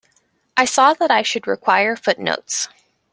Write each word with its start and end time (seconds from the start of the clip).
I 0.57 0.65
saw 0.65 0.95
that 0.95 1.11
I 1.11 1.21
should 1.21 1.45
require 1.45 1.95
footnotes. 1.95 2.67